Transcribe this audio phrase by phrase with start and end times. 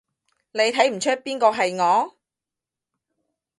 [0.53, 2.17] 你睇唔岀邊個係我？